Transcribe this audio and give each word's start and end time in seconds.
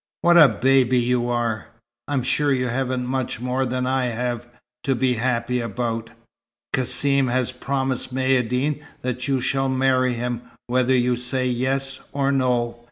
"What 0.23 0.35
a 0.35 0.47
baby 0.49 0.97
you 0.97 1.29
are! 1.29 1.67
I'm 2.07 2.23
sure 2.23 2.51
you 2.51 2.69
haven't 2.69 3.05
much 3.05 3.39
more 3.39 3.67
than 3.67 3.85
I 3.85 4.05
have, 4.05 4.47
to 4.83 4.95
be 4.95 5.13
happy 5.13 5.59
about. 5.59 6.09
Cassim 6.73 7.27
has 7.27 7.51
promised 7.51 8.11
Maïeddine 8.11 8.81
that 9.03 9.27
you 9.27 9.39
shall 9.41 9.69
marry 9.69 10.15
him, 10.15 10.41
whether 10.65 10.95
you 10.97 11.15
say 11.15 11.45
'yes' 11.47 11.99
or 12.13 12.31
'no'. 12.31 12.79